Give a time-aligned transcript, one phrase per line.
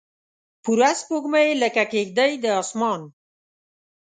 [0.63, 3.01] پوره سپوږمۍ لکه کیږدۍ د اسمان